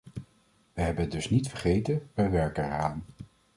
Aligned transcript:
We 0.73 0.81
hebben 0.81 1.03
het 1.03 1.11
dus 1.13 1.29
niet 1.29 1.47
vergeten; 1.49 2.09
we 2.13 2.29
werken 2.29 2.63
eraan. 2.65 3.03